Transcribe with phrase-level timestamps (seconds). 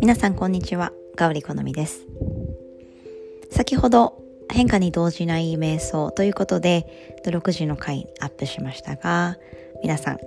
[0.00, 2.06] 皆さんこんにちは、ガウリコのみです。
[3.50, 9.36] 先ほど変化に動じない瞑想ということで6時の回アップしましたが
[9.82, 10.18] 皆さん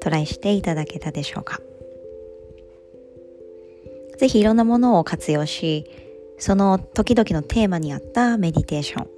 [0.00, 1.60] トライしていただけたでしょうか？
[4.18, 5.90] ぜひいろんなものを活用し
[6.38, 9.08] その時々のテーマに合ったメディテーション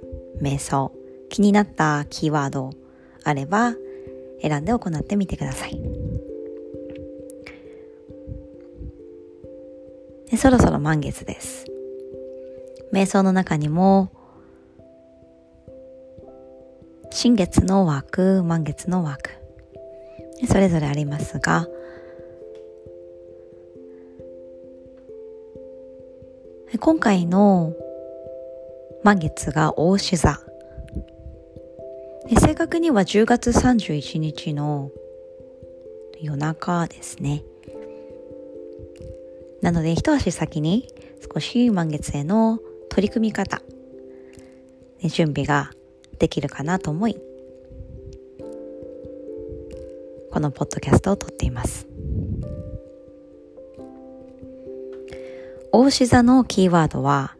[0.41, 0.91] 瞑想
[1.29, 2.71] 気になったキーワード
[3.27, 3.73] あれば
[4.41, 5.81] 選んで行ってみてください。
[10.31, 11.65] でそろそろ満月です。
[12.93, 14.09] 瞑想の中にも
[17.11, 19.31] 新月の枠満月の枠
[20.47, 21.67] それぞれありますが
[26.79, 27.73] 今回の
[29.03, 30.46] 満月が大志座。
[32.35, 34.91] 正確には10月31日の
[36.19, 37.43] 夜中ですね
[39.61, 40.87] なので一足先に
[41.33, 43.61] 少し満月への取り組み方、
[45.03, 45.71] 準備が
[46.19, 47.15] できるかなと思い、
[50.31, 51.87] このポッドキャストを撮っています。
[55.71, 57.36] 大志座のキーワードは、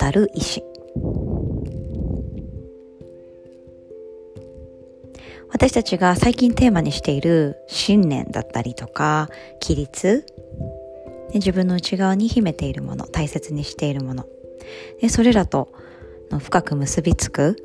[0.00, 0.64] たる意志。
[5.50, 9.28] 私たちが最近テーマにしている信念だったりとか、
[9.62, 10.24] 規律、
[11.34, 14.26] 自分の内側に秘めているもの、大切にしているもの
[15.02, 15.70] で、それらと
[16.38, 17.56] 深く結びつく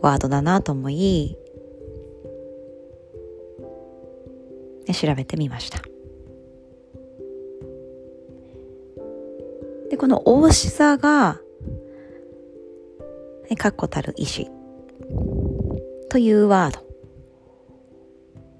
[0.00, 1.36] ワードだなと思い、
[4.94, 5.82] 調べてみました。
[9.90, 11.42] で、この大志座が、
[13.54, 14.50] 確固たる意志
[16.08, 16.86] というワード。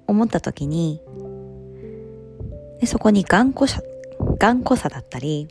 [0.07, 1.01] 思った時に、
[2.79, 3.81] でそこに頑固さ、
[4.39, 5.49] 頑固さだったり、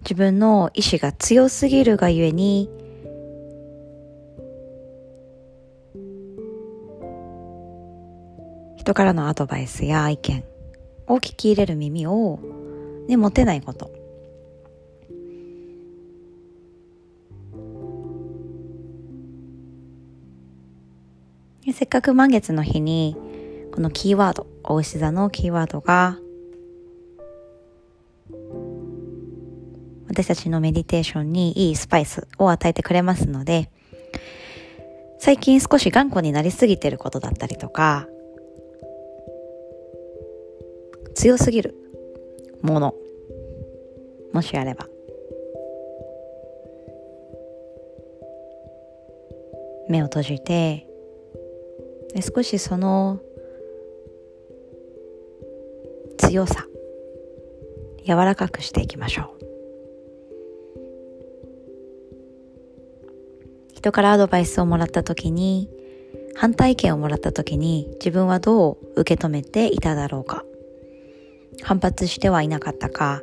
[0.00, 2.68] 自分の意志が強すぎるがゆえに、
[8.76, 10.44] 人からのアドバイスや意見
[11.08, 12.38] を聞き入れる耳を、
[13.08, 13.95] ね、持てないこと。
[21.72, 23.16] せっかく満月の日に、
[23.72, 26.18] このキーワード、お牛座のキーワードが、
[30.08, 33.68] 私たちのメディテーションにいいスパイスを与えてくれますので、
[35.18, 38.06] 最近少し頑固になりすぎてることだったりとか、
[41.16, 41.74] 強すぎる
[42.62, 42.94] もの、
[44.32, 44.86] もしあれば、
[49.88, 50.86] 目を閉じて
[52.14, 53.20] で少しその
[56.18, 56.66] 強さ
[58.04, 59.46] 柔らかくしていきましょう。
[63.74, 65.68] 人からアドバイスをもらった時に
[66.34, 70.44] 反対意見をもらった時に自分はどう受け止めていただろうか。
[71.62, 73.22] 反発してはいなかったか。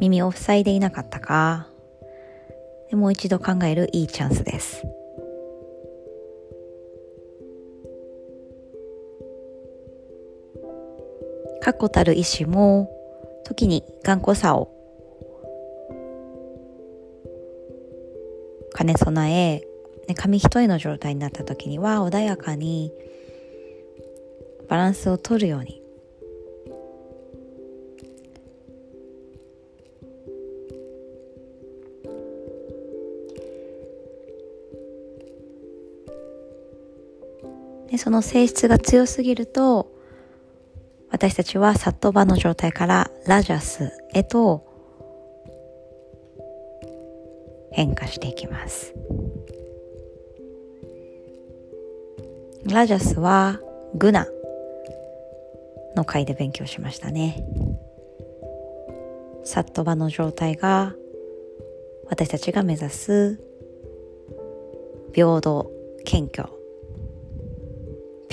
[0.00, 1.68] 耳を塞いでいなかったか。
[2.96, 4.82] もう一度考えるいいチャンスです。
[11.60, 12.90] 確固たる意志も
[13.44, 14.72] 時に頑固さを
[18.74, 19.62] 兼ね備え
[20.14, 22.92] 紙一重の状態になった時には穏やかに
[24.68, 25.82] バランスを取るように
[37.98, 39.92] その性質が強すぎると
[41.10, 44.66] 私たちはサットバの状態からラジャスへと
[47.72, 48.94] 変化していきます。
[52.64, 53.60] ラジャスは
[53.94, 54.26] グナ
[55.96, 57.44] の回で勉強しましたね。
[59.44, 60.94] サットバの状態が
[62.10, 63.40] 私たちが目指す
[65.14, 65.70] 平等、
[66.04, 66.57] 謙虚、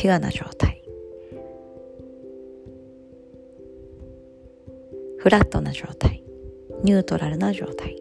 [0.06, 0.84] ピュアな状態。
[5.18, 6.22] フラットな状態。
[6.84, 8.00] ニュートラルな状態。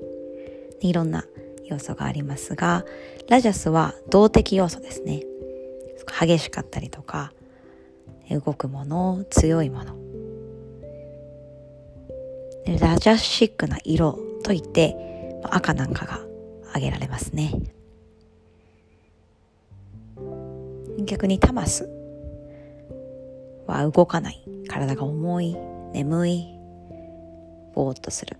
[0.82, 1.24] いろんな
[1.64, 2.84] 要素がありますが
[3.30, 5.22] ラジャスは動的要素ですね。
[6.20, 7.32] 激しかったりとか
[8.30, 9.96] 動くもの強いもの。
[12.80, 14.94] ラジャシックな色といって
[15.44, 16.20] 赤なんかが
[16.68, 17.54] 挙げられますね。
[21.04, 21.88] 逆にタマス
[23.66, 25.56] は動かない体が重い
[25.92, 26.46] 眠い
[27.74, 28.36] ぼーっとする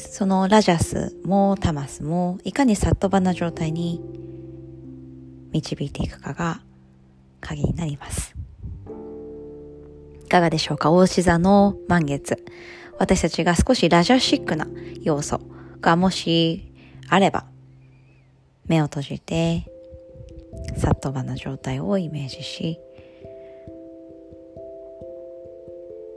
[0.00, 4.00] そのラジャスもタマスもいかにサットバな状態に
[5.52, 6.60] 導いていくかが
[7.40, 8.34] 鍵になります。
[10.24, 12.44] いかがでしょうか大志座の満月。
[12.98, 14.66] 私たちが少しラジャシックな
[15.02, 15.40] 要素
[15.80, 16.72] がもし
[17.08, 17.46] あれば、
[18.68, 19.64] 目を閉じて、
[20.76, 22.80] サットバな状態をイメージし、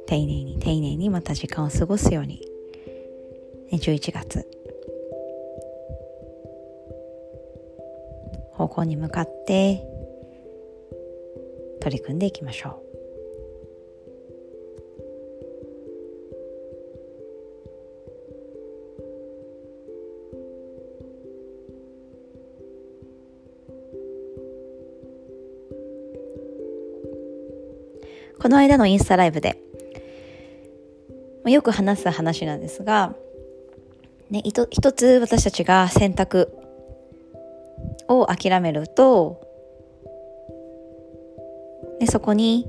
[0.07, 2.41] 丁寧に丁寧にまた時間を過ごすように、
[3.71, 4.47] 11月
[8.53, 9.85] 方向に向かって
[11.81, 12.88] 取り組んでいきましょう。
[28.49, 29.61] この間のインスタライブで。
[31.45, 33.13] よく話す話なんですが、
[34.31, 36.51] ね、一つ私たちが選択
[38.07, 39.39] を諦めると、
[41.99, 42.67] でそこに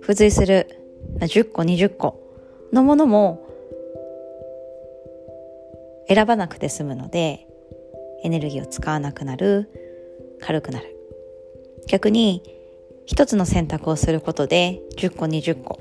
[0.00, 0.66] 付随する
[1.20, 2.20] 10個20個
[2.72, 3.48] のものも
[6.08, 7.46] 選ばなくて済むので
[8.24, 9.70] エネルギーを使わなくなる
[10.40, 10.96] 軽くなる。
[11.86, 12.53] 逆に
[13.06, 15.80] 一つの選択をすることで10個20個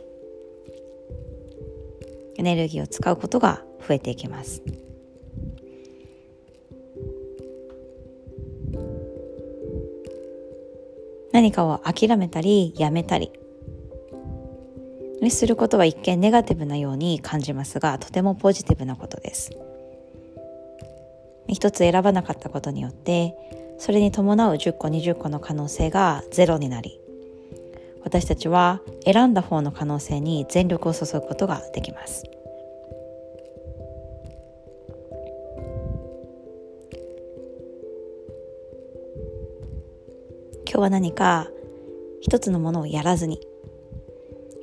[2.37, 4.61] エネルギーを使うことが増えていきます。
[11.33, 13.31] 何かを諦めたりやめたり
[15.29, 19.51] することは一見ネガティブなように感じますがとてもポジティブなことです
[21.47, 23.33] 一つ選ばなかったことによって
[23.79, 26.99] それに伴う10個20個の可能性がゼロになり
[28.03, 32.23] 私たちは選んだ方の可能性に全力を注ぐことができます。
[40.73, 41.49] 今日は何か
[42.21, 43.39] 一つのものをやらずに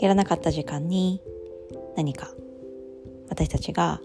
[0.00, 1.22] やらなかった時間に
[1.96, 2.34] 何か
[3.28, 4.00] 私たちが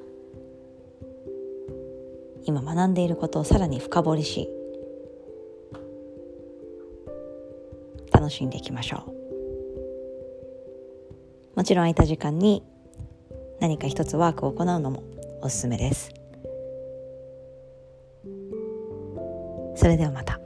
[2.43, 4.47] 今学んでいることをさらに深掘りし
[8.11, 9.24] 楽しんでいきましょう。
[11.55, 12.63] もちろん空いた時間に
[13.59, 15.03] 何か一つワークを行うのも
[15.41, 16.11] おすすめです。
[19.75, 20.44] それではまた。